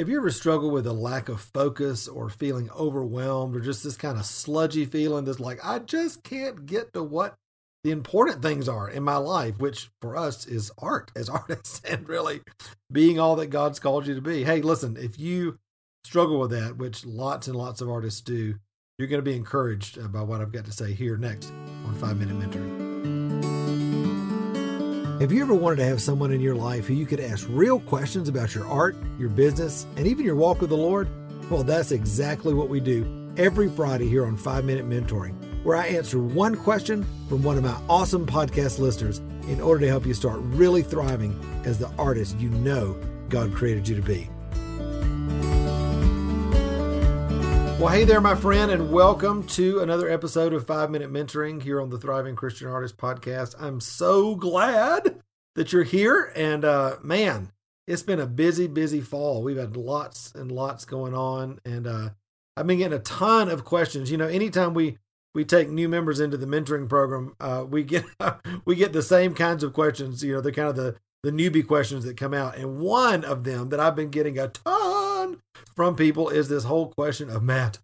Have 0.00 0.08
you 0.08 0.16
ever 0.16 0.30
struggled 0.30 0.72
with 0.72 0.86
a 0.86 0.94
lack 0.94 1.28
of 1.28 1.42
focus 1.42 2.08
or 2.08 2.30
feeling 2.30 2.70
overwhelmed 2.70 3.54
or 3.54 3.60
just 3.60 3.84
this 3.84 3.98
kind 3.98 4.16
of 4.16 4.24
sludgy 4.24 4.86
feeling 4.86 5.26
that's 5.26 5.38
like, 5.38 5.58
I 5.62 5.78
just 5.78 6.22
can't 6.22 6.64
get 6.64 6.94
to 6.94 7.02
what 7.02 7.34
the 7.84 7.90
important 7.90 8.40
things 8.40 8.66
are 8.66 8.88
in 8.88 9.02
my 9.02 9.18
life, 9.18 9.58
which 9.58 9.90
for 10.00 10.16
us 10.16 10.46
is 10.46 10.72
art 10.78 11.10
as 11.14 11.28
artists 11.28 11.82
and 11.86 12.08
really 12.08 12.40
being 12.90 13.20
all 13.20 13.36
that 13.36 13.48
God's 13.48 13.78
called 13.78 14.06
you 14.06 14.14
to 14.14 14.22
be. 14.22 14.42
Hey, 14.42 14.62
listen, 14.62 14.96
if 14.96 15.20
you 15.20 15.58
struggle 16.04 16.40
with 16.40 16.52
that, 16.52 16.78
which 16.78 17.04
lots 17.04 17.46
and 17.46 17.56
lots 17.56 17.82
of 17.82 17.90
artists 17.90 18.22
do, 18.22 18.54
you're 18.96 19.08
going 19.08 19.22
to 19.22 19.30
be 19.30 19.36
encouraged 19.36 19.98
uh, 19.98 20.08
by 20.08 20.22
what 20.22 20.40
I've 20.40 20.50
got 20.50 20.64
to 20.64 20.72
say 20.72 20.94
here 20.94 21.18
next 21.18 21.52
on 21.84 21.94
Five 21.96 22.16
Minute 22.16 22.38
Mentoring. 22.38 22.79
Have 25.20 25.32
you 25.32 25.42
ever 25.42 25.52
wanted 25.52 25.76
to 25.76 25.84
have 25.84 26.00
someone 26.00 26.32
in 26.32 26.40
your 26.40 26.54
life 26.54 26.86
who 26.86 26.94
you 26.94 27.04
could 27.04 27.20
ask 27.20 27.46
real 27.50 27.78
questions 27.78 28.26
about 28.26 28.54
your 28.54 28.66
art, 28.66 28.96
your 29.18 29.28
business, 29.28 29.86
and 29.96 30.06
even 30.06 30.24
your 30.24 30.34
walk 30.34 30.62
with 30.62 30.70
the 30.70 30.78
Lord? 30.78 31.10
Well, 31.50 31.62
that's 31.62 31.92
exactly 31.92 32.54
what 32.54 32.70
we 32.70 32.80
do 32.80 33.30
every 33.36 33.68
Friday 33.68 34.08
here 34.08 34.24
on 34.24 34.38
5 34.38 34.64
Minute 34.64 34.88
Mentoring, 34.88 35.34
where 35.62 35.76
I 35.76 35.88
answer 35.88 36.18
one 36.18 36.56
question 36.56 37.04
from 37.28 37.42
one 37.42 37.58
of 37.58 37.64
my 37.64 37.78
awesome 37.86 38.24
podcast 38.24 38.78
listeners 38.78 39.18
in 39.46 39.60
order 39.60 39.80
to 39.80 39.88
help 39.88 40.06
you 40.06 40.14
start 40.14 40.38
really 40.40 40.80
thriving 40.82 41.38
as 41.66 41.78
the 41.78 41.90
artist 41.98 42.40
you 42.40 42.48
know 42.48 42.98
God 43.28 43.52
created 43.52 43.86
you 43.86 43.96
to 43.96 44.02
be. 44.02 44.30
Well, 47.80 47.88
hey 47.88 48.04
there, 48.04 48.20
my 48.20 48.34
friend, 48.34 48.70
and 48.70 48.92
welcome 48.92 49.42
to 49.46 49.80
another 49.80 50.10
episode 50.10 50.52
of 50.52 50.66
Five 50.66 50.90
Minute 50.90 51.10
Mentoring 51.10 51.62
here 51.62 51.80
on 51.80 51.88
the 51.88 51.96
Thriving 51.96 52.36
Christian 52.36 52.68
Artist 52.68 52.98
Podcast. 52.98 53.54
I'm 53.58 53.80
so 53.80 54.34
glad 54.34 55.22
that 55.54 55.72
you're 55.72 55.84
here, 55.84 56.30
and 56.36 56.62
uh, 56.62 56.96
man, 57.02 57.52
it's 57.86 58.02
been 58.02 58.20
a 58.20 58.26
busy, 58.26 58.66
busy 58.66 59.00
fall. 59.00 59.42
We've 59.42 59.56
had 59.56 59.78
lots 59.78 60.30
and 60.34 60.52
lots 60.52 60.84
going 60.84 61.14
on, 61.14 61.58
and 61.64 61.86
uh, 61.86 62.10
I've 62.54 62.66
been 62.66 62.76
getting 62.76 62.98
a 62.98 63.02
ton 63.02 63.48
of 63.48 63.64
questions. 63.64 64.10
You 64.10 64.18
know, 64.18 64.28
anytime 64.28 64.74
we 64.74 64.98
we 65.34 65.46
take 65.46 65.70
new 65.70 65.88
members 65.88 66.20
into 66.20 66.36
the 66.36 66.44
mentoring 66.44 66.86
program, 66.86 67.34
uh, 67.40 67.64
we 67.66 67.82
get 67.82 68.04
we 68.66 68.76
get 68.76 68.92
the 68.92 69.00
same 69.00 69.34
kinds 69.34 69.64
of 69.64 69.72
questions. 69.72 70.22
You 70.22 70.34
know, 70.34 70.42
they're 70.42 70.52
kind 70.52 70.68
of 70.68 70.76
the 70.76 70.96
the 71.22 71.30
newbie 71.30 71.66
questions 71.66 72.04
that 72.04 72.18
come 72.18 72.34
out, 72.34 72.58
and 72.58 72.78
one 72.78 73.24
of 73.24 73.44
them 73.44 73.70
that 73.70 73.80
I've 73.80 73.96
been 73.96 74.10
getting 74.10 74.38
a 74.38 74.48
ton 74.48 74.79
from 75.74 75.96
people 75.96 76.28
is 76.28 76.48
this 76.48 76.64
whole 76.64 76.88
question 76.88 77.30
of 77.30 77.42
Matt, 77.42 77.78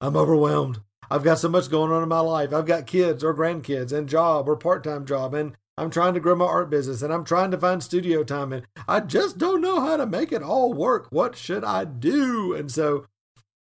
I'm 0.00 0.16
overwhelmed. 0.16 0.80
I've 1.10 1.24
got 1.24 1.38
so 1.38 1.48
much 1.48 1.70
going 1.70 1.92
on 1.92 2.02
in 2.02 2.08
my 2.08 2.20
life. 2.20 2.52
I've 2.52 2.66
got 2.66 2.86
kids 2.86 3.22
or 3.22 3.34
grandkids 3.34 3.92
and 3.92 4.08
job 4.08 4.48
or 4.48 4.56
part 4.56 4.82
time 4.82 5.04
job, 5.04 5.34
and 5.34 5.56
I'm 5.76 5.90
trying 5.90 6.14
to 6.14 6.20
grow 6.20 6.34
my 6.34 6.44
art 6.44 6.70
business 6.70 7.02
and 7.02 7.12
I'm 7.12 7.24
trying 7.24 7.50
to 7.50 7.58
find 7.58 7.82
studio 7.82 8.24
time, 8.24 8.52
and 8.52 8.66
I 8.88 9.00
just 9.00 9.38
don't 9.38 9.60
know 9.60 9.80
how 9.80 9.96
to 9.96 10.06
make 10.06 10.32
it 10.32 10.42
all 10.42 10.72
work. 10.72 11.08
What 11.10 11.36
should 11.36 11.64
I 11.64 11.84
do? 11.84 12.54
And 12.54 12.70
so 12.70 13.06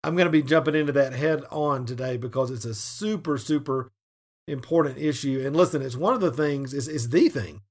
I'm 0.04 0.16
going 0.16 0.28
to 0.28 0.32
be 0.32 0.42
jumping 0.44 0.76
into 0.76 0.94
that 0.94 1.14
head 1.14 1.44
on 1.52 1.86
today 1.86 2.18
because 2.18 2.52
it's 2.52 2.66
a 2.66 2.74
super, 2.74 3.38
super 3.38 3.92
important 4.48 4.98
issue. 4.98 5.44
And 5.46 5.56
listen, 5.56 5.82
it's 5.82 5.96
one 5.96 6.14
of 6.14 6.22
the 6.22 6.32
things, 6.32 6.74
it's, 6.74 6.88
it's 6.88 7.08
the 7.08 7.30
thing 7.30 7.62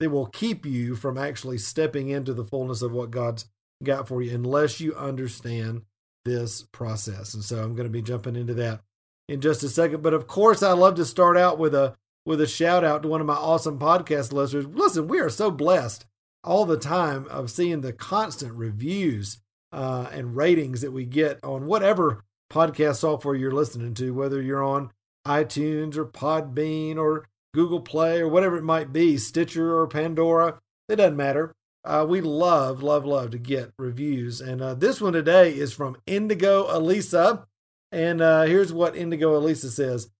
that 0.00 0.10
will 0.10 0.26
keep 0.26 0.66
you 0.66 0.94
from 0.94 1.16
actually 1.16 1.58
stepping 1.58 2.08
into 2.08 2.34
the 2.34 2.44
fullness 2.44 2.82
of 2.82 2.92
what 2.92 3.10
God's 3.10 3.46
got 3.82 4.08
for 4.08 4.22
you 4.22 4.34
unless 4.34 4.80
you 4.80 4.94
understand 4.94 5.82
this 6.24 6.62
process. 6.72 7.34
And 7.34 7.42
so 7.42 7.62
I'm 7.62 7.74
going 7.74 7.86
to 7.86 7.92
be 7.92 8.02
jumping 8.02 8.36
into 8.36 8.54
that 8.54 8.80
in 9.28 9.40
just 9.40 9.62
a 9.62 9.68
second. 9.68 10.02
But 10.02 10.14
of 10.14 10.26
course, 10.26 10.62
I 10.62 10.72
love 10.72 10.96
to 10.96 11.04
start 11.04 11.36
out 11.36 11.58
with 11.58 11.74
a 11.74 11.94
with 12.24 12.40
a 12.40 12.46
shout 12.46 12.84
out 12.84 13.02
to 13.02 13.08
one 13.08 13.20
of 13.20 13.26
my 13.26 13.34
awesome 13.34 13.78
podcast 13.78 14.32
listeners. 14.32 14.66
Listen, 14.66 15.06
we 15.06 15.20
are 15.20 15.30
so 15.30 15.50
blessed 15.50 16.04
all 16.42 16.64
the 16.64 16.78
time 16.78 17.26
of 17.28 17.50
seeing 17.50 17.80
the 17.80 17.92
constant 17.92 18.52
reviews 18.52 19.38
uh, 19.72 20.08
and 20.12 20.36
ratings 20.36 20.80
that 20.80 20.92
we 20.92 21.04
get 21.04 21.38
on 21.44 21.66
whatever 21.66 22.24
podcast 22.50 22.96
software 22.96 23.34
you're 23.34 23.52
listening 23.52 23.94
to, 23.94 24.12
whether 24.12 24.42
you're 24.42 24.62
on 24.62 24.90
iTunes 25.26 25.96
or 25.96 26.04
Podbean 26.04 26.96
or 26.96 27.26
Google 27.54 27.80
Play 27.80 28.20
or 28.20 28.28
whatever 28.28 28.56
it 28.56 28.64
might 28.64 28.92
be, 28.92 29.16
Stitcher 29.16 29.76
or 29.76 29.86
Pandora. 29.86 30.58
It 30.88 30.96
doesn't 30.96 31.16
matter. 31.16 31.52
Uh, 31.86 32.04
we 32.04 32.20
love, 32.20 32.82
love, 32.82 33.04
love 33.04 33.30
to 33.30 33.38
get 33.38 33.72
reviews. 33.78 34.40
And 34.40 34.60
uh, 34.60 34.74
this 34.74 35.00
one 35.00 35.12
today 35.12 35.56
is 35.56 35.72
from 35.72 35.96
Indigo 36.04 36.66
Elisa. 36.68 37.46
And 37.92 38.20
uh, 38.20 38.42
here's 38.42 38.72
what 38.72 38.96
Indigo 38.96 39.36
Elisa 39.36 39.70
says 39.70 40.10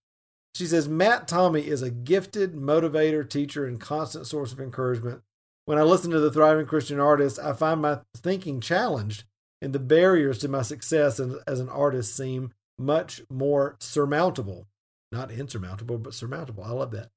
She 0.55 0.67
says, 0.67 0.89
Matt 0.89 1.27
Tommey 1.27 1.67
is 1.67 1.83
a 1.83 1.91
gifted 1.91 2.55
motivator, 2.55 3.29
teacher, 3.29 3.67
and 3.67 3.81
constant 3.81 4.29
source 4.29 4.53
of 4.53 4.61
encouragement. 4.61 5.23
When 5.65 5.79
I 5.79 5.83
listen 5.83 6.13
to 6.13 6.21
the 6.21 6.31
Thriving 6.31 6.67
Christian 6.67 7.01
Artist, 7.01 7.41
I 7.41 7.53
find 7.53 7.83
my 7.83 7.99
thinking 8.17 8.61
challenged, 8.61 9.25
and 9.61 9.73
the 9.73 9.81
barriers 9.81 10.39
to 10.39 10.49
my 10.49 10.63
success 10.63 11.19
as 11.19 11.59
an 11.59 11.69
artist 11.69 12.17
seem 12.17 12.53
much 12.79 13.23
more 13.29 13.75
surmountable. 13.81 14.69
Not 15.11 15.33
insurmountable, 15.33 15.99
but 15.99 16.15
surmountable. 16.15 16.63
I 16.63 16.71
love 16.71 16.93
that. 16.93 17.11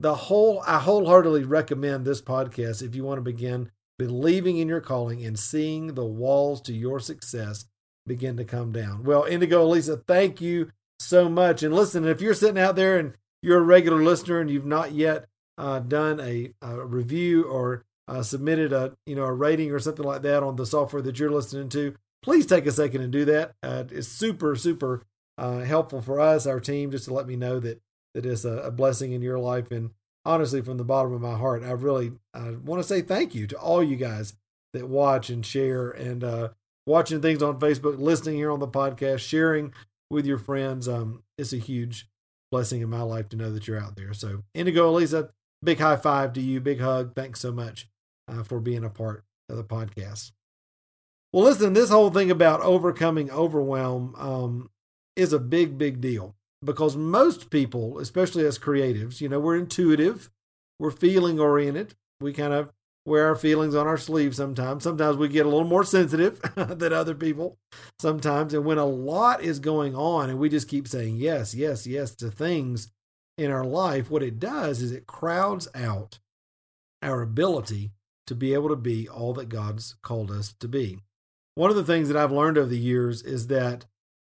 The 0.00 0.14
whole 0.14 0.62
I 0.66 0.78
wholeheartedly 0.78 1.44
recommend 1.44 2.06
this 2.06 2.22
podcast 2.22 2.82
if 2.82 2.94
you 2.94 3.04
want 3.04 3.18
to 3.18 3.22
begin 3.22 3.70
believing 4.06 4.58
in 4.58 4.66
your 4.66 4.80
calling 4.80 5.24
and 5.24 5.38
seeing 5.38 5.94
the 5.94 6.04
walls 6.04 6.60
to 6.60 6.72
your 6.72 6.98
success 6.98 7.66
begin 8.04 8.36
to 8.36 8.44
come 8.44 8.72
down. 8.72 9.04
Well, 9.04 9.22
Indigo 9.22 9.64
Lisa, 9.64 9.96
thank 9.96 10.40
you 10.40 10.72
so 10.98 11.28
much. 11.28 11.62
And 11.62 11.72
listen, 11.72 12.04
if 12.04 12.20
you're 12.20 12.34
sitting 12.34 12.60
out 12.60 12.74
there 12.74 12.98
and 12.98 13.14
you're 13.42 13.58
a 13.58 13.62
regular 13.62 14.02
listener 14.02 14.40
and 14.40 14.50
you've 14.50 14.66
not 14.66 14.90
yet 14.90 15.26
uh, 15.56 15.78
done 15.78 16.18
a, 16.18 16.52
a, 16.60 16.84
review 16.84 17.44
or 17.44 17.84
uh, 18.08 18.24
submitted 18.24 18.72
a 18.72 18.96
you 19.06 19.14
know 19.14 19.22
a 19.22 19.32
rating 19.32 19.70
or 19.70 19.78
something 19.78 20.04
like 20.04 20.22
that 20.22 20.42
on 20.42 20.56
the 20.56 20.66
software 20.66 21.02
that 21.02 21.20
you're 21.20 21.30
listening 21.30 21.68
to, 21.68 21.94
please 22.24 22.44
take 22.44 22.66
a 22.66 22.72
second 22.72 23.02
and 23.02 23.12
do 23.12 23.24
that. 23.24 23.52
Uh, 23.62 23.84
it's 23.92 24.08
super 24.08 24.56
super 24.56 25.04
uh, 25.38 25.60
helpful 25.60 26.02
for 26.02 26.18
us, 26.18 26.44
our 26.44 26.58
team, 26.58 26.90
just 26.90 27.04
to 27.04 27.14
let 27.14 27.28
me 27.28 27.36
know 27.36 27.60
that 27.60 27.80
that 28.14 28.26
is 28.26 28.44
a, 28.44 28.58
a 28.62 28.70
blessing 28.72 29.12
in 29.12 29.22
your 29.22 29.38
life 29.38 29.70
and 29.70 29.90
honestly, 30.24 30.62
from 30.62 30.76
the 30.76 30.84
bottom 30.84 31.12
of 31.12 31.20
my 31.20 31.36
heart, 31.36 31.62
I 31.62 31.72
really 31.72 32.12
I 32.34 32.52
want 32.52 32.82
to 32.82 32.88
say 32.88 33.00
thank 33.02 33.34
you 33.34 33.46
to 33.48 33.58
all 33.58 33.82
you 33.82 33.96
guys 33.96 34.34
that 34.72 34.88
watch 34.88 35.30
and 35.30 35.44
share 35.44 35.90
and 35.90 36.24
uh, 36.24 36.48
watching 36.86 37.20
things 37.20 37.42
on 37.42 37.60
Facebook, 37.60 37.98
listening 37.98 38.36
here 38.36 38.50
on 38.50 38.60
the 38.60 38.68
podcast, 38.68 39.20
sharing 39.20 39.72
with 40.10 40.26
your 40.26 40.38
friends. 40.38 40.88
Um, 40.88 41.22
it's 41.38 41.52
a 41.52 41.58
huge 41.58 42.08
blessing 42.50 42.80
in 42.80 42.90
my 42.90 43.02
life 43.02 43.28
to 43.30 43.36
know 43.36 43.52
that 43.52 43.66
you're 43.66 43.80
out 43.80 43.96
there. 43.96 44.14
So, 44.14 44.42
Indigo 44.54 44.88
Elisa, 44.88 45.30
big 45.62 45.78
high 45.78 45.96
five 45.96 46.32
to 46.34 46.40
you, 46.40 46.60
big 46.60 46.80
hug. 46.80 47.14
Thanks 47.14 47.40
so 47.40 47.52
much 47.52 47.88
uh, 48.28 48.42
for 48.42 48.60
being 48.60 48.84
a 48.84 48.90
part 48.90 49.24
of 49.48 49.56
the 49.56 49.64
podcast. 49.64 50.32
Well, 51.32 51.44
listen, 51.44 51.72
this 51.72 51.90
whole 51.90 52.10
thing 52.10 52.30
about 52.30 52.60
overcoming 52.60 53.30
overwhelm 53.30 54.14
um, 54.18 54.70
is 55.16 55.32
a 55.32 55.38
big, 55.38 55.78
big 55.78 56.00
deal 56.00 56.34
because 56.64 56.96
most 56.96 57.50
people, 57.50 57.98
especially 57.98 58.46
as 58.46 58.58
creatives, 58.58 59.20
you 59.20 59.28
know, 59.28 59.40
we're 59.40 59.56
intuitive, 59.56 60.30
we're 60.78 60.90
feeling 60.90 61.40
oriented. 61.40 61.94
We 62.20 62.32
kind 62.32 62.52
of 62.52 62.70
wear 63.04 63.26
our 63.26 63.36
feelings 63.36 63.74
on 63.74 63.86
our 63.86 63.98
sleeve 63.98 64.34
sometimes. 64.34 64.84
Sometimes 64.84 65.16
we 65.16 65.28
get 65.28 65.46
a 65.46 65.48
little 65.48 65.66
more 65.66 65.84
sensitive 65.84 66.40
than 66.54 66.92
other 66.92 67.14
people 67.14 67.58
sometimes. 67.98 68.54
And 68.54 68.64
when 68.64 68.78
a 68.78 68.86
lot 68.86 69.42
is 69.42 69.58
going 69.58 69.94
on 69.94 70.30
and 70.30 70.38
we 70.38 70.48
just 70.48 70.68
keep 70.68 70.86
saying 70.86 71.16
yes, 71.16 71.54
yes, 71.54 71.86
yes 71.86 72.14
to 72.16 72.30
things 72.30 72.90
in 73.36 73.50
our 73.50 73.64
life, 73.64 74.10
what 74.10 74.22
it 74.22 74.38
does 74.38 74.82
is 74.82 74.92
it 74.92 75.06
crowds 75.06 75.68
out 75.74 76.18
our 77.02 77.22
ability 77.22 77.90
to 78.26 78.34
be 78.34 78.54
able 78.54 78.68
to 78.68 78.76
be 78.76 79.08
all 79.08 79.32
that 79.34 79.48
God's 79.48 79.96
called 80.02 80.30
us 80.30 80.54
to 80.60 80.68
be. 80.68 80.98
One 81.54 81.70
of 81.70 81.76
the 81.76 81.84
things 81.84 82.08
that 82.08 82.16
I've 82.16 82.32
learned 82.32 82.56
over 82.56 82.68
the 82.68 82.78
years 82.78 83.20
is 83.22 83.48
that 83.48 83.86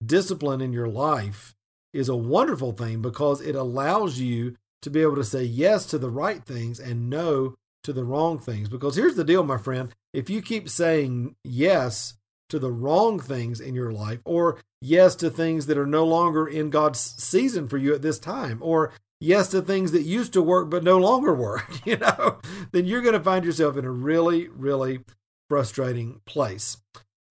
discipline 0.04 0.60
in 0.60 0.72
your 0.72 0.88
life 0.88 1.54
is 1.93 2.09
a 2.09 2.17
wonderful 2.17 2.73
thing 2.73 3.03
because 3.03 3.41
it 3.41 3.55
allows 3.55 4.19
you 4.19 4.56
to 4.83 4.91
be 4.91 5.03
able 5.03 5.17
to 5.17 5.25
say 5.25 5.43
yes 5.43 5.87
to 5.87 5.99
the 5.99 6.11
right 6.11 6.45
things 6.45 6.81
and 6.81 7.11
no 7.11 7.55
to 7.84 7.93
the 7.93 8.05
wrong 8.05 8.39
things. 8.39 8.69
Because 8.69 8.97
here's 8.97 9.17
the 9.17 9.25
deal, 9.25 9.43
my 9.43 9.59
friend 9.59 9.93
if 10.12 10.28
you 10.28 10.43
keep 10.43 10.69
saying 10.69 11.37
yes 11.45 12.15
to 12.49 12.59
the 12.59 12.71
wrong 12.71 13.21
things 13.21 13.60
in 13.60 13.75
your 13.75 13.92
life, 13.92 14.19
or 14.25 14.59
yes 14.81 15.15
to 15.16 15.31
things 15.31 15.66
that 15.66 15.78
are 15.78 15.87
no 15.87 16.04
longer 16.04 16.47
in 16.47 16.69
God's 16.69 16.98
season 16.98 17.69
for 17.69 17.78
you 17.78 17.95
at 17.95 18.03
this 18.03 18.19
time, 18.19 18.59
or 18.60 18.93
yes 19.21 19.48
to 19.48 19.63
things 19.63 19.93
that 19.93 20.03
used 20.03 20.33
to 20.33 20.43
work 20.43 20.69
but 20.69 20.83
no 20.83 20.98
longer 20.98 21.33
work, 21.33 21.71
you 21.86 21.97
know, 21.97 22.41
then 22.72 22.86
you're 22.86 23.03
going 23.03 23.15
to 23.15 23.22
find 23.22 23.45
yourself 23.45 23.77
in 23.77 23.84
a 23.84 23.91
really, 23.91 24.48
really 24.48 25.01
frustrating 25.48 26.21
place. 26.27 26.77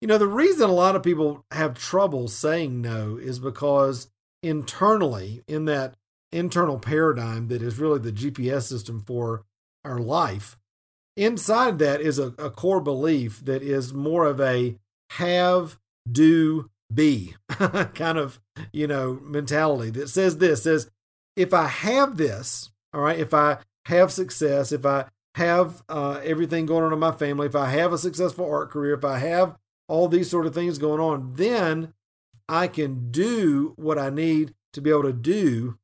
You 0.00 0.08
know, 0.08 0.16
the 0.16 0.26
reason 0.26 0.70
a 0.70 0.72
lot 0.72 0.96
of 0.96 1.02
people 1.02 1.44
have 1.50 1.74
trouble 1.74 2.26
saying 2.26 2.80
no 2.80 3.18
is 3.18 3.38
because 3.38 4.10
internally 4.42 5.42
in 5.46 5.64
that 5.66 5.94
internal 6.32 6.78
paradigm 6.78 7.48
that 7.48 7.62
is 7.62 7.78
really 7.78 7.98
the 7.98 8.12
GPS 8.12 8.62
system 8.62 9.00
for 9.00 9.44
our 9.84 9.98
life. 9.98 10.56
Inside 11.16 11.78
that 11.80 12.00
is 12.00 12.18
a, 12.18 12.28
a 12.38 12.50
core 12.50 12.80
belief 12.80 13.44
that 13.44 13.62
is 13.62 13.92
more 13.92 14.24
of 14.24 14.40
a 14.40 14.76
have, 15.10 15.78
do, 16.10 16.70
be 16.92 17.34
kind 17.48 18.18
of, 18.18 18.40
you 18.72 18.86
know, 18.86 19.20
mentality 19.22 19.90
that 19.90 20.08
says 20.08 20.38
this 20.38 20.62
says, 20.62 20.90
if 21.36 21.52
I 21.54 21.66
have 21.66 22.16
this, 22.16 22.70
all 22.92 23.02
right, 23.02 23.18
if 23.18 23.34
I 23.34 23.58
have 23.86 24.12
success, 24.12 24.72
if 24.72 24.84
I 24.84 25.06
have 25.36 25.82
uh, 25.88 26.20
everything 26.24 26.66
going 26.66 26.84
on 26.84 26.92
in 26.92 26.98
my 26.98 27.12
family, 27.12 27.46
if 27.46 27.54
I 27.54 27.70
have 27.70 27.92
a 27.92 27.98
successful 27.98 28.50
art 28.50 28.70
career, 28.70 28.94
if 28.94 29.04
I 29.04 29.18
have 29.18 29.56
all 29.88 30.08
these 30.08 30.30
sort 30.30 30.46
of 30.46 30.54
things 30.54 30.78
going 30.78 31.00
on, 31.00 31.34
then 31.34 31.94
I 32.50 32.66
can 32.66 33.10
do 33.12 33.74
what 33.76 33.96
I 33.96 34.10
need 34.10 34.54
to 34.72 34.80
be 34.80 34.90
able 34.90 35.04
to 35.04 35.12
do. 35.12 35.78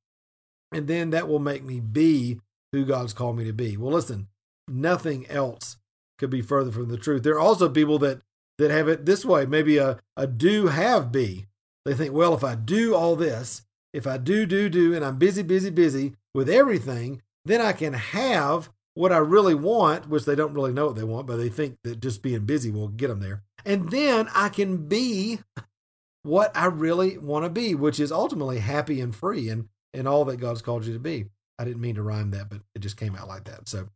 And 0.73 0.89
then 0.89 1.11
that 1.11 1.29
will 1.29 1.39
make 1.39 1.63
me 1.63 1.79
be 1.81 2.41
who 2.73 2.85
God's 2.85 3.13
called 3.13 3.39
me 3.39 3.45
to 3.45 3.53
be. 3.53 3.77
Well, 3.77 3.93
listen, 3.93 4.27
nothing 4.67 5.27
else 5.29 5.77
could 6.19 6.29
be 6.29 6.43
further 6.43 6.73
from 6.73 6.89
the 6.89 6.99
truth. 6.99 7.23
There 7.23 7.35
are 7.35 7.41
also 7.41 7.69
people 7.69 7.99
that 8.01 8.21
that 8.59 8.71
have 8.71 8.89
it 8.89 9.05
this 9.05 9.25
way, 9.25 9.45
maybe 9.45 9.77
a, 9.77 9.99
a 10.17 10.27
do 10.27 10.69
have 10.69 11.13
be. 11.13 11.47
They 11.85 11.95
think, 11.95 12.15
well, 12.15 12.35
if 12.35 12.43
I 12.43 12.55
do 12.55 12.95
all 12.95 13.15
this, 13.15 13.63
if 13.93 14.07
I 14.07 14.17
do, 14.17 14.47
do, 14.47 14.69
do, 14.71 14.95
and 14.95 15.05
I'm 15.05 15.19
busy, 15.19 15.43
busy, 15.43 15.69
busy 15.69 16.15
with 16.35 16.49
everything, 16.49 17.23
then 17.45 17.61
I 17.61 17.75
can 17.75 17.93
have 17.93 18.71
what 18.95 19.13
I 19.13 19.19
really 19.19 19.55
want, 19.55 20.09
which 20.09 20.25
they 20.25 20.35
don't 20.35 20.55
really 20.55 20.73
know 20.73 20.87
what 20.87 20.97
they 20.97 21.05
want, 21.05 21.27
but 21.27 21.37
they 21.37 21.51
think 21.51 21.77
that 21.85 22.01
just 22.01 22.23
being 22.23 22.47
busy 22.47 22.71
will 22.71 22.89
get 22.89 23.09
them 23.09 23.21
there. 23.21 23.43
And 23.67 23.91
then 23.91 24.29
I 24.35 24.49
can 24.49 24.89
be 24.89 25.41
what 26.27 26.57
I 26.57 26.67
really 26.67 27.17
want 27.19 27.45
to 27.45 27.51
be, 27.51 27.75
which 27.75 28.01
is 28.01 28.11
ultimately 28.11 28.59
happy 28.59 29.01
and 29.01 29.15
free 29.15 29.49
and, 29.49 29.69
and 29.95 30.09
all 30.09 30.25
that 30.27 30.39
God's 30.39 30.61
called 30.61 30.85
you 30.85 30.93
to 30.93 30.99
be. 30.99 31.27
I 31.59 31.65
didn't 31.65 31.81
mean 31.81 31.95
to 31.95 32.03
rhyme 32.03 32.33
that, 32.33 32.51
but 32.51 32.61
it 32.75 32.81
just 32.81 32.97
came 32.97 33.15
out 33.15 33.29
like 33.29 33.45
that. 33.45 33.69
So 33.69 33.89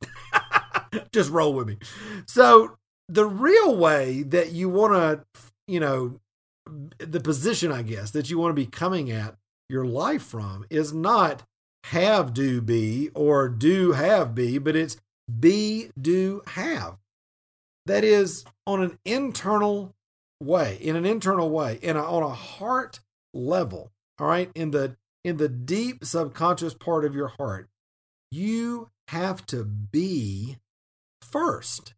just 1.13 1.31
roll 1.31 1.53
with 1.53 1.67
me. 1.67 1.79
So 2.27 2.77
the 3.09 3.27
real 3.27 3.77
way 3.77 4.23
that 4.23 4.53
you 4.53 4.69
want 4.69 4.93
to, 4.95 5.43
you 5.67 5.81
know, 5.81 6.21
the 6.99 7.21
position, 7.21 7.73
I 7.73 7.83
guess, 7.83 8.13
that 8.13 8.31
you 8.31 8.39
want 8.39 8.51
to 8.53 8.63
be 8.63 8.67
coming 8.67 9.11
at 9.11 9.35
your 9.69 9.85
life 9.85 10.23
from 10.23 10.65
is 10.71 10.93
not 10.93 11.43
have, 11.85 12.33
do, 12.33 12.61
be, 12.61 13.11
or 13.15 13.49
do, 13.49 13.93
have, 13.93 14.35
be, 14.35 14.59
but 14.59 14.77
it's 14.77 14.97
be, 15.39 15.91
do, 16.01 16.43
have. 16.47 16.97
That 17.87 18.05
is 18.05 18.45
on 18.67 18.83
an 18.83 18.99
internal 19.05 19.95
way, 20.41 20.79
in 20.81 20.97
an 20.97 21.05
internal 21.05 21.51
way, 21.51 21.79
in 21.83 21.97
a, 21.97 22.03
on 22.03 22.23
a 22.23 22.31
heart 22.31 23.01
level. 23.33 23.91
All 24.19 24.27
right, 24.27 24.51
in 24.55 24.71
the 24.71 24.97
in 25.25 25.37
the 25.37 25.49
deep 25.49 26.05
subconscious 26.05 26.75
part 26.75 27.05
of 27.05 27.15
your 27.15 27.29
heart, 27.29 27.69
you 28.31 28.89
have 29.09 29.45
to 29.47 29.65
be 29.65 30.59
first 31.23 31.95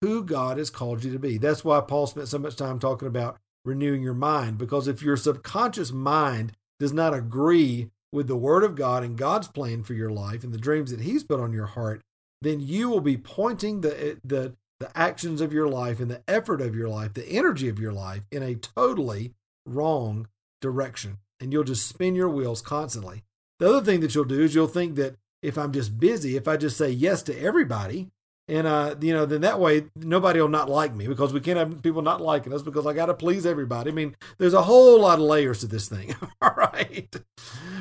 who 0.00 0.22
God 0.22 0.58
has 0.58 0.68
called 0.70 1.04
you 1.04 1.12
to 1.12 1.18
be. 1.18 1.38
That's 1.38 1.64
why 1.64 1.80
Paul 1.80 2.06
spent 2.06 2.28
so 2.28 2.38
much 2.38 2.56
time 2.56 2.78
talking 2.78 3.08
about 3.08 3.38
renewing 3.64 4.02
your 4.02 4.14
mind, 4.14 4.58
because 4.58 4.86
if 4.86 5.02
your 5.02 5.16
subconscious 5.16 5.92
mind 5.92 6.52
does 6.78 6.92
not 6.92 7.14
agree 7.14 7.90
with 8.12 8.26
the 8.28 8.36
Word 8.36 8.62
of 8.62 8.74
God 8.74 9.02
and 9.02 9.16
God's 9.16 9.48
plan 9.48 9.82
for 9.82 9.94
your 9.94 10.10
life 10.10 10.44
and 10.44 10.52
the 10.52 10.58
dreams 10.58 10.90
that 10.90 11.00
He's 11.00 11.24
put 11.24 11.40
on 11.40 11.52
your 11.52 11.66
heart, 11.66 12.02
then 12.42 12.60
you 12.60 12.90
will 12.90 13.00
be 13.00 13.16
pointing 13.16 13.80
the, 13.80 14.18
the, 14.22 14.54
the 14.80 14.96
actions 14.96 15.40
of 15.40 15.52
your 15.52 15.68
life 15.68 16.00
and 16.00 16.10
the 16.10 16.22
effort 16.28 16.60
of 16.60 16.74
your 16.74 16.88
life, 16.88 17.14
the 17.14 17.28
energy 17.28 17.68
of 17.68 17.78
your 17.78 17.92
life 17.92 18.26
in 18.30 18.42
a 18.42 18.54
totally 18.54 19.32
wrong 19.66 20.28
direction. 20.60 21.18
And 21.40 21.52
you'll 21.52 21.64
just 21.64 21.88
spin 21.88 22.14
your 22.14 22.28
wheels 22.28 22.62
constantly. 22.62 23.22
The 23.58 23.68
other 23.68 23.84
thing 23.84 24.00
that 24.00 24.14
you'll 24.14 24.24
do 24.24 24.42
is 24.42 24.54
you'll 24.54 24.66
think 24.66 24.96
that 24.96 25.16
if 25.42 25.58
I'm 25.58 25.72
just 25.72 25.98
busy, 25.98 26.36
if 26.36 26.48
I 26.48 26.56
just 26.56 26.76
say 26.76 26.90
yes 26.90 27.22
to 27.24 27.38
everybody, 27.38 28.10
and 28.46 28.66
uh, 28.66 28.94
you 29.00 29.14
know, 29.14 29.24
then 29.24 29.40
that 29.40 29.58
way 29.58 29.86
nobody 29.96 30.40
will 30.40 30.48
not 30.48 30.68
like 30.68 30.94
me 30.94 31.06
because 31.06 31.32
we 31.32 31.40
can't 31.40 31.58
have 31.58 31.82
people 31.82 32.02
not 32.02 32.20
liking 32.20 32.52
us 32.52 32.62
because 32.62 32.86
I 32.86 32.92
got 32.92 33.06
to 33.06 33.14
please 33.14 33.46
everybody. 33.46 33.90
I 33.90 33.94
mean, 33.94 34.16
there's 34.38 34.54
a 34.54 34.62
whole 34.62 35.00
lot 35.00 35.18
of 35.18 35.24
layers 35.24 35.60
to 35.60 35.66
this 35.66 35.88
thing, 35.88 36.14
all 36.42 36.54
right. 36.56 37.14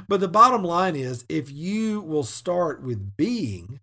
But 0.07 0.19
the 0.19 0.27
bottom 0.27 0.63
line 0.63 0.95
is, 0.95 1.25
if 1.27 1.51
you 1.51 2.01
will 2.01 2.23
start 2.23 2.81
with 2.81 3.17
being, 3.17 3.81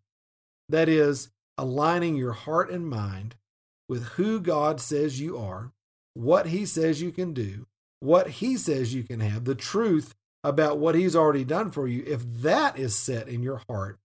that 0.68 0.88
is 0.88 1.30
aligning 1.60 2.16
your 2.16 2.32
heart 2.32 2.70
and 2.70 2.88
mind 2.88 3.36
with 3.86 4.04
who 4.10 4.40
God 4.40 4.80
says 4.80 5.20
you 5.20 5.36
are, 5.36 5.72
what 6.14 6.46
He 6.46 6.64
says 6.64 7.02
you 7.02 7.12
can 7.12 7.34
do, 7.34 7.66
what 8.00 8.28
He 8.28 8.56
says 8.56 8.94
you 8.94 9.02
can 9.02 9.20
have, 9.20 9.44
the 9.44 9.54
truth 9.54 10.14
about 10.42 10.78
what 10.78 10.94
He's 10.94 11.14
already 11.14 11.44
done 11.44 11.70
for 11.70 11.86
you. 11.86 12.02
If 12.06 12.22
that 12.42 12.78
is 12.78 12.96
set 12.96 13.28
in 13.28 13.42
your 13.42 13.62
heart 13.68 13.98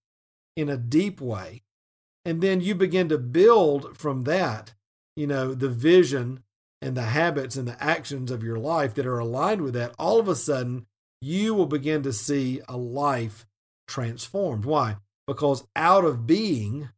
in 0.58 0.70
a 0.70 0.78
deep 0.78 1.22
way 1.22 1.62
and 2.26 2.42
then 2.42 2.60
you 2.60 2.76
begin 2.76 3.08
to 3.10 3.18
build 3.18 3.98
from 3.98 4.24
that, 4.24 4.74
you 5.16 5.28
know, 5.28 5.54
the 5.54 5.70
vision 5.70 6.44
and 6.82 6.98
the 6.98 7.04
habits 7.04 7.56
and 7.56 7.68
the 7.68 7.82
actions 7.82 8.32
of 8.32 8.44
your 8.44 8.60
life 8.60 8.96
that 8.96 9.06
are 9.06 9.20
aligned 9.20 9.62
with 9.62 9.76
that. 9.76 9.96
All 9.98 10.20
of 10.20 10.28
a 10.28 10.36
sudden, 10.36 10.88
you 11.22 11.54
will 11.54 11.68
begin 11.68 12.04
to 12.04 12.12
see 12.12 12.60
a 12.68 12.76
life 12.76 13.46
transformed. 13.88 14.66
Why? 14.66 14.98
Because 15.26 15.66
out 15.76 16.04
of 16.04 16.28
being, 16.28 16.90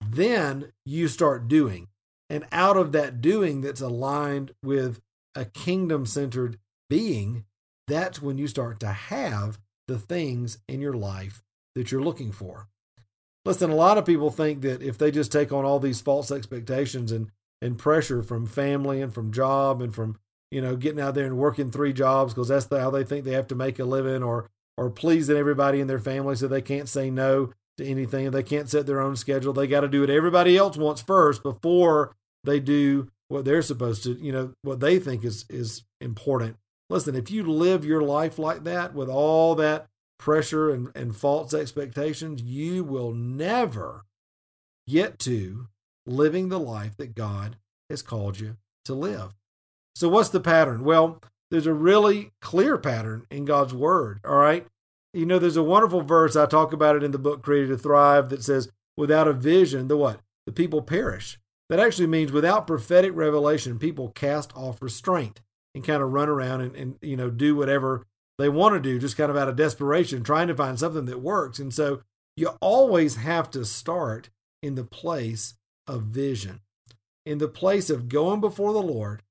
then 0.00 0.72
you 0.84 1.08
start 1.08 1.48
doing. 1.48 1.88
And 2.28 2.46
out 2.52 2.76
of 2.76 2.92
that 2.92 3.20
doing 3.20 3.60
that's 3.60 3.80
aligned 3.80 4.52
with 4.62 5.00
a 5.34 5.44
kingdom 5.44 6.06
centered 6.06 6.58
being, 6.88 7.44
that's 7.88 8.22
when 8.22 8.38
you 8.38 8.46
start 8.46 8.78
to 8.80 8.88
have 8.88 9.58
the 9.88 9.98
things 9.98 10.58
in 10.68 10.80
your 10.80 10.94
life 10.94 11.42
that 11.74 11.90
you're 11.90 12.02
looking 12.02 12.32
for. 12.32 12.68
Listen, 13.44 13.70
a 13.70 13.74
lot 13.74 13.98
of 13.98 14.04
people 14.04 14.30
think 14.30 14.60
that 14.62 14.82
if 14.82 14.98
they 14.98 15.10
just 15.10 15.32
take 15.32 15.52
on 15.52 15.64
all 15.64 15.80
these 15.80 16.00
false 16.00 16.30
expectations 16.30 17.10
and, 17.10 17.30
and 17.60 17.78
pressure 17.78 18.22
from 18.22 18.46
family 18.46 19.00
and 19.00 19.12
from 19.12 19.32
job 19.32 19.80
and 19.80 19.94
from, 19.94 20.18
you 20.50 20.60
know, 20.60 20.76
getting 20.76 21.00
out 21.00 21.14
there 21.14 21.26
and 21.26 21.38
working 21.38 21.70
three 21.70 21.92
jobs 21.92 22.32
because 22.32 22.48
that's 22.48 22.66
the, 22.66 22.80
how 22.80 22.90
they 22.90 23.02
think 23.02 23.24
they 23.24 23.32
have 23.32 23.48
to 23.48 23.54
make 23.54 23.78
a 23.78 23.84
living 23.84 24.22
or, 24.22 24.50
or 24.76 24.90
pleasing 24.90 25.36
everybody 25.36 25.80
in 25.80 25.86
their 25.86 25.98
family 25.98 26.36
so 26.36 26.46
they 26.46 26.62
can't 26.62 26.88
say 26.88 27.10
no 27.10 27.52
to 27.80 27.86
anything. 27.86 28.30
They 28.30 28.42
can't 28.42 28.68
set 28.68 28.86
their 28.86 29.00
own 29.00 29.16
schedule. 29.16 29.52
They 29.52 29.66
got 29.66 29.80
to 29.80 29.88
do 29.88 30.00
what 30.00 30.10
everybody 30.10 30.56
else 30.56 30.76
wants 30.76 31.02
first 31.02 31.42
before 31.42 32.14
they 32.44 32.60
do 32.60 33.10
what 33.28 33.44
they're 33.44 33.62
supposed 33.62 34.02
to, 34.04 34.12
you 34.12 34.32
know, 34.32 34.52
what 34.62 34.80
they 34.80 34.98
think 34.98 35.24
is, 35.24 35.44
is 35.48 35.84
important. 36.00 36.56
Listen, 36.88 37.14
if 37.14 37.30
you 37.30 37.44
live 37.44 37.84
your 37.84 38.02
life 38.02 38.38
like 38.38 38.64
that 38.64 38.94
with 38.94 39.08
all 39.08 39.54
that 39.54 39.86
pressure 40.18 40.70
and, 40.70 40.88
and 40.94 41.16
false 41.16 41.54
expectations, 41.54 42.42
you 42.42 42.82
will 42.82 43.12
never 43.12 44.04
get 44.88 45.18
to 45.20 45.68
living 46.06 46.48
the 46.48 46.58
life 46.58 46.96
that 46.96 47.14
God 47.14 47.56
has 47.88 48.02
called 48.02 48.40
you 48.40 48.56
to 48.84 48.94
live. 48.94 49.34
So, 49.94 50.08
what's 50.08 50.30
the 50.30 50.40
pattern? 50.40 50.82
Well, 50.82 51.20
there's 51.50 51.66
a 51.66 51.74
really 51.74 52.32
clear 52.40 52.78
pattern 52.78 53.26
in 53.30 53.44
God's 53.44 53.74
word. 53.74 54.20
All 54.24 54.36
right. 54.36 54.66
You 55.12 55.26
know, 55.26 55.38
there's 55.38 55.56
a 55.56 55.62
wonderful 55.62 56.02
verse, 56.02 56.36
I 56.36 56.46
talk 56.46 56.72
about 56.72 56.96
it 56.96 57.02
in 57.02 57.10
the 57.10 57.18
book 57.18 57.42
Created 57.42 57.68
to 57.68 57.78
Thrive, 57.78 58.28
that 58.28 58.44
says, 58.44 58.70
without 58.96 59.26
a 59.26 59.32
vision, 59.32 59.88
the 59.88 59.96
what? 59.96 60.20
The 60.46 60.52
people 60.52 60.82
perish. 60.82 61.38
That 61.68 61.80
actually 61.80 62.06
means 62.06 62.32
without 62.32 62.66
prophetic 62.66 63.12
revelation, 63.14 63.78
people 63.78 64.10
cast 64.10 64.56
off 64.56 64.82
restraint 64.82 65.40
and 65.74 65.84
kind 65.84 66.02
of 66.02 66.12
run 66.12 66.28
around 66.28 66.60
and, 66.60 66.76
and 66.76 66.96
you 67.00 67.16
know, 67.16 67.30
do 67.30 67.54
whatever 67.54 68.06
they 68.38 68.48
want 68.48 68.74
to 68.74 68.80
do 68.80 68.98
just 68.98 69.16
kind 69.16 69.30
of 69.30 69.36
out 69.36 69.48
of 69.48 69.56
desperation, 69.56 70.22
trying 70.22 70.48
to 70.48 70.54
find 70.54 70.78
something 70.78 71.04
that 71.06 71.20
works. 71.20 71.58
And 71.58 71.72
so 71.72 72.00
you 72.36 72.48
always 72.60 73.16
have 73.16 73.50
to 73.50 73.64
start 73.64 74.30
in 74.62 74.74
the 74.74 74.84
place 74.84 75.54
of 75.86 76.04
vision, 76.04 76.60
in 77.26 77.38
the 77.38 77.48
place 77.48 77.90
of 77.90 78.08
going 78.08 78.40
before 78.40 78.72
the 78.72 78.82
Lord, 78.82 79.22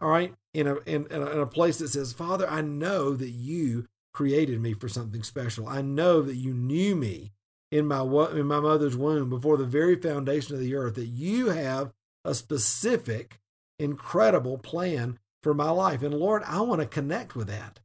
all 0.00 0.08
right, 0.08 0.32
in 0.54 0.66
a, 0.66 0.76
in, 0.86 1.06
in 1.06 1.22
a, 1.22 1.26
in 1.26 1.38
a 1.40 1.46
place 1.46 1.78
that 1.78 1.88
says, 1.88 2.12
Father, 2.12 2.48
I 2.48 2.60
know 2.62 3.14
that 3.14 3.30
you 3.30 3.86
created 4.12 4.60
me 4.60 4.74
for 4.74 4.88
something 4.88 5.22
special. 5.22 5.68
I 5.68 5.82
know 5.82 6.22
that 6.22 6.36
you 6.36 6.54
knew 6.54 6.94
me 6.94 7.32
in 7.70 7.86
my 7.86 8.02
in 8.32 8.46
my 8.46 8.60
mother's 8.60 8.96
womb 8.96 9.30
before 9.30 9.56
the 9.56 9.64
very 9.64 9.96
foundation 9.96 10.54
of 10.54 10.60
the 10.60 10.74
earth 10.74 10.94
that 10.96 11.06
you 11.06 11.48
have 11.48 11.92
a 12.24 12.34
specific 12.34 13.40
incredible 13.78 14.58
plan 14.58 15.18
for 15.42 15.54
my 15.54 15.70
life 15.70 16.02
and 16.02 16.14
Lord 16.14 16.42
I 16.46 16.60
want 16.60 16.80
to 16.80 16.86
connect 16.86 17.34
with 17.34 17.48
that. 17.48 17.80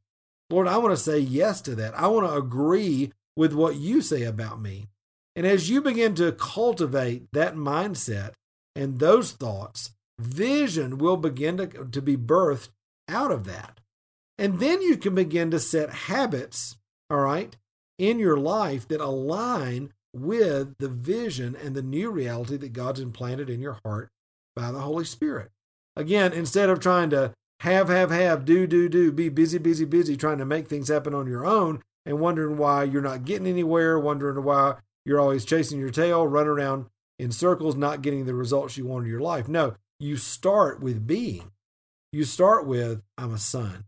Lord, 0.50 0.68
I 0.68 0.78
want 0.78 0.92
to 0.92 1.02
say 1.02 1.18
yes 1.18 1.60
to 1.62 1.74
that. 1.76 1.98
I 1.98 2.06
want 2.06 2.26
to 2.26 2.34
agree 2.34 3.12
with 3.36 3.52
what 3.52 3.76
you 3.76 4.00
say 4.00 4.22
about 4.22 4.60
me. 4.60 4.88
And 5.36 5.46
as 5.46 5.70
you 5.70 5.80
begin 5.80 6.14
to 6.16 6.32
cultivate 6.32 7.28
that 7.32 7.54
mindset 7.54 8.32
and 8.74 8.98
those 8.98 9.32
thoughts, 9.32 9.90
vision 10.18 10.98
will 10.98 11.16
begin 11.16 11.58
to, 11.58 11.66
to 11.66 12.02
be 12.02 12.16
birthed 12.16 12.70
out 13.08 13.30
of 13.30 13.44
that. 13.44 13.77
And 14.38 14.60
then 14.60 14.80
you 14.82 14.96
can 14.96 15.14
begin 15.14 15.50
to 15.50 15.58
set 15.58 15.90
habits, 15.90 16.76
all 17.10 17.18
right, 17.18 17.56
in 17.98 18.18
your 18.18 18.36
life 18.36 18.86
that 18.88 19.00
align 19.00 19.92
with 20.14 20.78
the 20.78 20.88
vision 20.88 21.56
and 21.56 21.74
the 21.74 21.82
new 21.82 22.10
reality 22.10 22.56
that 22.56 22.72
God's 22.72 23.00
implanted 23.00 23.50
in 23.50 23.60
your 23.60 23.78
heart 23.84 24.10
by 24.54 24.70
the 24.70 24.80
Holy 24.80 25.04
Spirit. 25.04 25.50
Again, 25.96 26.32
instead 26.32 26.70
of 26.70 26.78
trying 26.78 27.10
to 27.10 27.34
have, 27.60 27.88
have, 27.88 28.10
have, 28.10 28.44
do, 28.44 28.66
do, 28.66 28.88
do, 28.88 29.10
be 29.10 29.28
busy, 29.28 29.58
busy, 29.58 29.84
busy 29.84 30.16
trying 30.16 30.38
to 30.38 30.44
make 30.44 30.68
things 30.68 30.88
happen 30.88 31.14
on 31.14 31.26
your 31.26 31.44
own 31.44 31.82
and 32.06 32.20
wondering 32.20 32.56
why 32.56 32.84
you're 32.84 33.02
not 33.02 33.24
getting 33.24 33.48
anywhere, 33.48 33.98
wondering 33.98 34.42
why 34.44 34.74
you're 35.04 35.20
always 35.20 35.44
chasing 35.44 35.80
your 35.80 35.90
tail, 35.90 36.26
running 36.26 36.50
around 36.50 36.86
in 37.18 37.32
circles, 37.32 37.74
not 37.74 38.02
getting 38.02 38.26
the 38.26 38.34
results 38.34 38.76
you 38.76 38.86
want 38.86 39.04
in 39.04 39.10
your 39.10 39.20
life. 39.20 39.48
No, 39.48 39.74
you 39.98 40.16
start 40.16 40.80
with 40.80 41.06
being. 41.06 41.50
You 42.12 42.24
start 42.24 42.66
with, 42.66 43.02
I'm 43.18 43.34
a 43.34 43.38
son. 43.38 43.84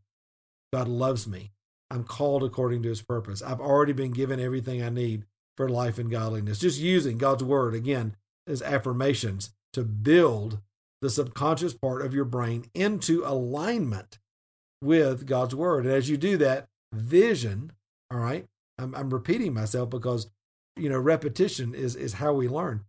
God 0.72 0.88
loves 0.88 1.26
me. 1.26 1.52
I'm 1.90 2.04
called 2.04 2.44
according 2.44 2.82
to 2.84 2.88
his 2.88 3.02
purpose. 3.02 3.42
I've 3.42 3.60
already 3.60 3.92
been 3.92 4.12
given 4.12 4.38
everything 4.38 4.82
I 4.82 4.90
need 4.90 5.24
for 5.56 5.68
life 5.68 5.98
and 5.98 6.10
godliness. 6.10 6.58
Just 6.58 6.80
using 6.80 7.18
God's 7.18 7.42
word 7.42 7.74
again 7.74 8.16
as 8.46 8.62
affirmations 8.62 9.50
to 9.72 9.82
build 9.82 10.60
the 11.00 11.10
subconscious 11.10 11.74
part 11.74 12.02
of 12.02 12.14
your 12.14 12.24
brain 12.24 12.66
into 12.74 13.24
alignment 13.24 14.18
with 14.82 15.26
God's 15.26 15.54
word. 15.54 15.86
And 15.86 15.94
as 15.94 16.08
you 16.08 16.16
do 16.16 16.36
that, 16.38 16.68
vision, 16.92 17.72
all 18.10 18.18
right, 18.18 18.46
I'm, 18.78 18.94
I'm 18.94 19.10
repeating 19.10 19.54
myself 19.54 19.90
because, 19.90 20.30
you 20.76 20.88
know, 20.88 20.98
repetition 20.98 21.74
is, 21.74 21.96
is 21.96 22.14
how 22.14 22.32
we 22.32 22.48
learn. 22.48 22.84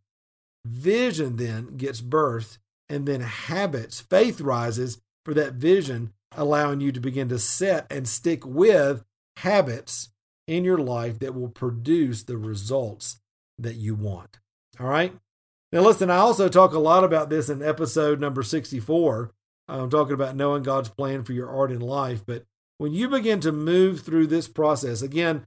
Vision 0.66 1.38
then 1.38 1.78
gets 1.78 2.02
birthed, 2.02 2.60
and 2.88 3.08
then 3.08 3.22
habits, 3.22 4.00
faith 4.00 4.42
rises 4.42 5.02
for 5.26 5.34
that 5.34 5.54
vision, 5.54 6.14
allowing 6.36 6.82
you 6.82 6.92
to 6.92 7.00
begin 7.00 7.30
to 7.30 7.40
set 7.40 7.86
and 7.92 8.08
stick 8.08 8.46
with 8.46 9.04
habits 9.38 10.10
in 10.48 10.64
your 10.64 10.78
life 10.78 11.20
that 11.20 11.36
will 11.36 11.50
produce 11.50 12.24
the 12.24 12.38
results 12.38 13.22
that 13.58 13.76
you 13.76 13.96
want. 13.96 14.40
All 14.80 14.88
right. 14.88 15.14
Now, 15.72 15.82
listen, 15.82 16.10
I 16.10 16.18
also 16.18 16.50
talk 16.50 16.74
a 16.74 16.80
lot 16.80 17.04
about 17.04 17.30
this 17.30 17.50
in 17.50 17.62
episode 17.62 18.20
number 18.20 18.44
64. 18.44 19.32
I'm 19.68 19.90
talking 19.90 20.14
about 20.14 20.36
knowing 20.36 20.64
God's 20.64 20.90
plan 20.90 21.24
for 21.24 21.32
your 21.32 21.50
art 21.50 21.72
and 21.72 21.82
life. 21.82 22.26
But 22.26 22.46
when 22.78 22.94
you 22.94 23.08
begin 23.08 23.40
to 23.42 23.52
move 23.52 24.02
through 24.02 24.28
this 24.28 24.48
process, 24.48 25.02
again, 25.02 25.46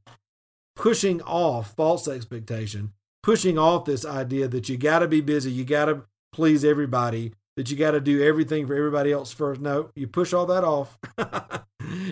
pushing 0.75 1.21
off 1.23 1.75
false 1.77 2.09
expectation, 2.09 2.93
pushing 3.23 3.59
off 3.59 3.85
this 3.85 4.07
idea 4.07 4.49
that 4.49 4.69
you 4.69 4.79
got 4.79 5.01
to 5.01 5.09
be 5.09 5.21
busy, 5.21 5.51
you 5.51 5.65
got 5.65 5.87
to 5.87 6.05
please 6.33 6.65
everybody, 6.65 7.33
that 7.57 7.71
you 7.71 7.77
got 7.77 7.93
to 7.93 8.01
do 8.01 8.23
everything 8.23 8.67
for 8.67 8.75
everybody 8.75 9.13
else 9.13 9.33
first. 9.33 9.61
No, 9.61 9.91
you 9.95 10.07
push 10.07 10.33
all 10.33 10.47
that 10.47 10.65
off. 10.65 10.99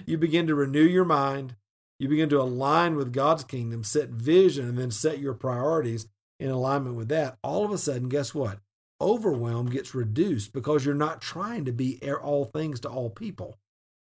you 0.07 0.19
begin 0.19 0.47
to 0.47 0.55
renew 0.55 0.85
your 0.85 1.05
mind. 1.05 1.57
You 1.99 2.09
begin 2.09 2.29
to 2.31 2.41
align 2.41 2.97
with 2.97 3.13
God's 3.13 3.45
kingdom, 3.45 3.85
set 3.85 4.09
vision, 4.09 4.69
and 4.69 4.79
then 4.79 4.91
set 4.91 5.19
your 5.19 5.35
priorities 5.35 6.09
in 6.41 6.51
alignment 6.51 6.97
with 6.97 7.09
that. 7.09 7.39
All 7.43 7.65
of 7.65 7.71
a 7.71 7.79
sudden, 7.79 8.09
guess 8.09 8.35
what? 8.35 8.59
Overwhelm 9.01 9.69
gets 9.71 9.95
reduced 9.95 10.53
because 10.53 10.85
you're 10.85 10.95
not 10.95 11.21
trying 11.21 11.65
to 11.65 11.73
be 11.73 12.01
all 12.03 12.45
things 12.45 12.81
to 12.81 12.89
all 12.89 13.11
people. 13.11 13.59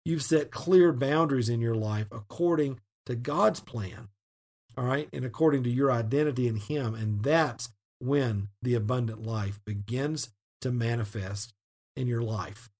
You've 0.05 0.23
set 0.23 0.51
clear 0.51 0.93
boundaries 0.93 1.49
in 1.49 1.61
your 1.61 1.75
life 1.75 2.07
according 2.13 2.81
to 3.07 3.17
God's 3.17 3.61
plan 3.61 4.09
all 4.77 4.85
right, 4.85 5.09
and 5.13 5.25
according 5.25 5.63
to 5.65 5.71
your 5.71 5.91
identity 5.91 6.47
in 6.49 6.57
Him. 6.57 6.95
And 6.95 7.23
that's 7.23 7.71
when 7.99 8.49
the 8.61 8.75
abundant 8.75 9.25
life 9.25 9.59
begins 9.65 10.31
to 10.63 10.71
manifest 10.71 11.53
in 11.97 12.07
your 12.07 12.23
life. 12.23 12.71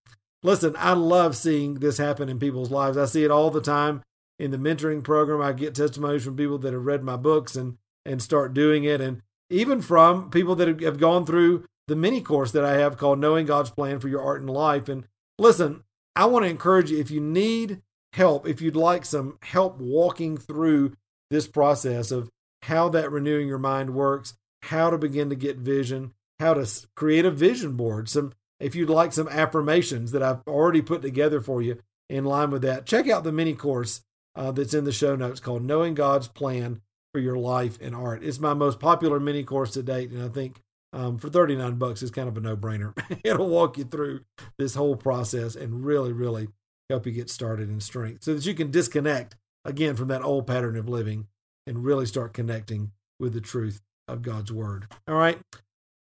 Listen, 0.43 0.75
I 0.79 0.93
love 0.93 1.37
seeing 1.37 1.75
this 1.75 1.99
happen 1.99 2.29
in 2.29 2.39
people's 2.39 2.71
lives. 2.71 2.97
I 2.97 3.07
see 3.07 3.25
it 3.25 3.31
all 3.31 3.51
the 3.51 3.61
time 3.61 4.03
in 4.39 4.51
the 4.51 4.59
mentoring 4.59 5.03
program. 5.03 5.41
I 5.41 5.53
get 5.53 5.75
testimonies 5.75 6.25
from 6.25 6.37
people 6.37 6.59
that 6.59 6.73
have 6.73 6.87
read 6.87 7.03
my 7.03 7.17
books 7.17 7.57
and 7.57 7.79
and 8.05 8.23
start 8.23 8.55
doing 8.55 8.85
it, 8.85 9.01
and 9.01 9.21
even 9.51 9.83
from 9.83 10.31
people 10.31 10.55
that 10.55 10.81
have 10.81 11.01
gone 11.01 11.27
through 11.27 11.65
the 11.89 11.97
mini 11.97 12.21
course 12.21 12.53
that 12.53 12.65
I 12.65 12.75
have 12.75 12.97
called 12.97 13.19
Knowing 13.19 13.47
God's 13.47 13.71
Plan 13.71 13.99
for 13.99 14.09
Your 14.09 14.23
Art 14.23 14.41
and 14.41 14.51
Life. 14.51 14.89
And 14.89 15.07
listen, 15.39 15.83
I 16.15 16.27
want 16.27 16.45
to 16.45 16.51
encourage 16.51 16.91
you 16.91 16.99
if 16.99 17.11
you 17.11 17.21
need 17.21 17.83
help, 18.13 18.47
if 18.47 18.61
you'd 18.61 18.77
like 18.77 19.05
some 19.05 19.39
help 19.43 19.79
walking 19.79 20.37
through 20.37 20.95
this 21.31 21.47
process 21.47 22.11
of 22.11 22.31
how 22.63 22.89
that 22.89 23.11
renewing 23.11 23.49
your 23.49 23.59
mind 23.59 23.91
works, 23.91 24.35
how 24.63 24.91
to 24.91 24.99
begin 24.99 25.31
to 25.31 25.37
get 25.37 25.59
vision, 25.59 26.13
how 26.39 26.55
to 26.55 26.69
create 26.95 27.25
a 27.25 27.31
vision 27.31 27.77
board. 27.77 28.09
Some, 28.09 28.33
if 28.61 28.75
you'd 28.75 28.91
like 28.91 29.13
some 29.13 29.29
affirmations 29.29 30.13
that 30.13 30.23
I've 30.23 30.41
already 30.47 30.83
put 30.83 31.03
together 31.03 31.41
for 31.41 31.63
you 31.63 31.79
in 32.09 32.25
line 32.25 32.51
with 32.51 32.63
that, 32.63 32.87
check 32.87 33.09
out 33.09 33.25
the 33.25 33.33
mini 33.33 33.55
course 33.55 34.03
uh, 34.35 34.53
that's 34.53 34.75
in 34.75 34.85
the 34.85 34.93
show 34.93 35.17
notes 35.17 35.41
called 35.41 35.63
Knowing 35.63 35.95
God's 35.95 36.29
Plan 36.29 36.81
for 37.13 37.21
Your 37.21 37.39
Life 37.39 37.79
and 37.81 37.95
Art. 37.95 38.23
It's 38.23 38.39
my 38.39 38.55
most 38.55 38.79
popular 38.79 39.19
mini 39.19 39.43
course 39.43 39.73
to 39.73 39.83
date, 39.83 40.11
and 40.11 40.23
I 40.23 40.29
think 40.29 40.63
um, 40.93 41.19
for 41.19 41.29
39 41.29 41.77
bucks 41.77 42.03
is 42.03 42.11
kind 42.11 42.29
of 42.29 42.37
a 42.37 42.41
no 42.41 42.57
brainer. 42.57 42.93
It'll 43.25 43.49
walk 43.49 43.79
you 43.79 43.85
through 43.85 44.21
this 44.59 44.75
whole 44.75 44.97
process 44.97 45.57
and 45.57 45.85
really, 45.85 46.13
really 46.13 46.49
help 46.89 47.07
you 47.07 47.13
get 47.13 47.31
started 47.31 47.69
in 47.69 47.81
strength 47.81 48.25
so 48.25 48.35
that 48.35 48.47
you 48.47 48.55
can 48.55 48.71
disconnect 48.71 49.37
again 49.65 49.97
from 49.97 50.09
that 50.09 50.23
old 50.23 50.47
pattern 50.47 50.77
of 50.77 50.89
living 50.89 51.27
and 51.67 51.85
really 51.85 52.07
start 52.07 52.33
connecting 52.33 52.93
with 53.19 53.33
the 53.33 53.41
truth 53.41 53.81
of 54.07 54.23
God's 54.23 54.53
word. 54.53 54.87
All 55.09 55.17
right. 55.17 55.39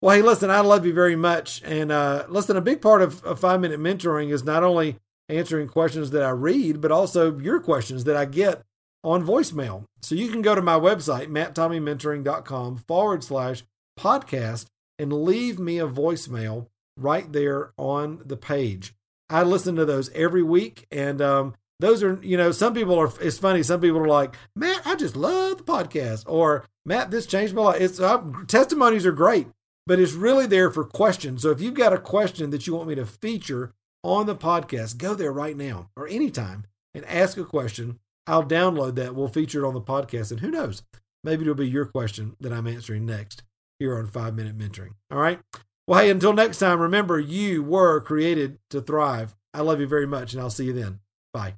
Well, 0.01 0.15
hey, 0.15 0.23
listen, 0.23 0.49
I 0.49 0.61
love 0.61 0.85
you 0.85 0.93
very 0.93 1.15
much. 1.15 1.61
And 1.63 1.91
uh, 1.91 2.25
listen, 2.27 2.57
a 2.57 2.61
big 2.61 2.81
part 2.81 3.03
of, 3.03 3.23
of 3.23 3.39
five 3.39 3.61
minute 3.61 3.79
mentoring 3.79 4.33
is 4.33 4.43
not 4.43 4.63
only 4.63 4.97
answering 5.29 5.67
questions 5.67 6.09
that 6.11 6.23
I 6.23 6.31
read, 6.31 6.81
but 6.81 6.91
also 6.91 7.37
your 7.37 7.59
questions 7.59 8.03
that 8.05 8.17
I 8.17 8.25
get 8.25 8.63
on 9.03 9.25
voicemail. 9.25 9.85
So 10.01 10.15
you 10.15 10.29
can 10.29 10.41
go 10.41 10.55
to 10.55 10.61
my 10.61 10.79
website, 10.79 11.27
matttommeymentoring.com 11.27 12.77
forward 12.87 13.23
slash 13.23 13.63
podcast, 13.99 14.65
and 14.97 15.13
leave 15.13 15.59
me 15.59 15.79
a 15.79 15.87
voicemail 15.87 16.67
right 16.97 17.31
there 17.31 17.71
on 17.77 18.21
the 18.25 18.37
page. 18.37 18.93
I 19.29 19.43
listen 19.43 19.75
to 19.75 19.85
those 19.85 20.09
every 20.11 20.43
week. 20.43 20.85
And 20.91 21.21
um, 21.21 21.55
those 21.79 22.03
are, 22.03 22.19
you 22.21 22.37
know, 22.37 22.51
some 22.51 22.73
people 22.73 22.97
are, 22.99 23.11
it's 23.21 23.37
funny. 23.37 23.63
Some 23.63 23.81
people 23.81 23.99
are 23.99 24.07
like, 24.07 24.35
Matt, 24.55 24.81
I 24.85 24.95
just 24.95 25.15
love 25.15 25.59
the 25.59 25.63
podcast. 25.63 26.25
Or, 26.27 26.65
Matt, 26.85 27.11
this 27.11 27.25
changed 27.25 27.53
my 27.53 27.61
life. 27.61 27.81
It's 27.81 27.99
uh, 27.99 28.21
testimonies 28.47 29.05
are 29.05 29.11
great, 29.11 29.47
but 29.87 29.99
it's 29.99 30.13
really 30.13 30.45
there 30.45 30.69
for 30.69 30.83
questions. 30.83 31.41
So 31.41 31.51
if 31.51 31.61
you've 31.61 31.73
got 31.73 31.93
a 31.93 31.97
question 31.97 32.49
that 32.51 32.67
you 32.67 32.75
want 32.75 32.89
me 32.89 32.95
to 32.95 33.05
feature 33.05 33.73
on 34.03 34.25
the 34.25 34.35
podcast, 34.35 34.97
go 34.97 35.13
there 35.13 35.31
right 35.31 35.57
now 35.57 35.89
or 35.95 36.07
anytime 36.07 36.65
and 36.93 37.05
ask 37.05 37.37
a 37.37 37.45
question. 37.45 37.99
I'll 38.27 38.43
download 38.43 38.95
that. 38.95 39.15
We'll 39.15 39.27
feature 39.27 39.63
it 39.63 39.67
on 39.67 39.73
the 39.73 39.81
podcast. 39.81 40.31
And 40.31 40.39
who 40.39 40.51
knows, 40.51 40.83
maybe 41.23 41.41
it'll 41.41 41.55
be 41.55 41.67
your 41.67 41.85
question 41.85 42.35
that 42.39 42.53
I'm 42.53 42.67
answering 42.67 43.05
next 43.05 43.43
here 43.79 43.97
on 43.97 44.07
Five 44.07 44.35
Minute 44.35 44.57
Mentoring. 44.57 44.93
All 45.09 45.17
right. 45.17 45.39
Well, 45.87 45.99
hey, 45.99 46.09
until 46.09 46.33
next 46.33 46.59
time, 46.59 46.79
remember 46.79 47.19
you 47.19 47.63
were 47.63 47.99
created 47.99 48.59
to 48.69 48.81
thrive. 48.81 49.35
I 49.53 49.61
love 49.61 49.79
you 49.81 49.87
very 49.87 50.07
much, 50.07 50.33
and 50.33 50.41
I'll 50.41 50.49
see 50.49 50.65
you 50.65 50.73
then. 50.73 50.99
Bye. 51.33 51.55